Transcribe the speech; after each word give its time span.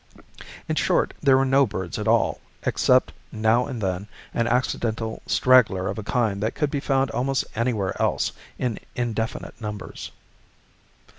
In 0.67 0.75
short, 0.75 1.13
there 1.21 1.37
were 1.37 1.45
no 1.45 1.67
birds 1.67 1.99
at 1.99 2.07
all, 2.07 2.41
except 2.63 3.13
now 3.31 3.67
and 3.67 3.79
then 3.83 4.07
an 4.33 4.47
accidental 4.47 5.21
straggler 5.27 5.87
of 5.87 5.99
a 5.99 6.03
kind 6.03 6.41
that 6.41 6.55
could 6.55 6.71
be 6.71 6.79
found 6.79 7.11
almost 7.11 7.45
anywhere 7.53 7.93
else 8.01 8.31
in 8.57 8.79
indefinite 8.95 9.61
numbers. 9.61 10.09